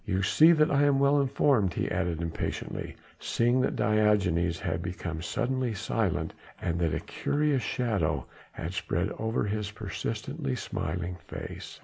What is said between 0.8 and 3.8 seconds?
am well informed," he added impatiently, seeing that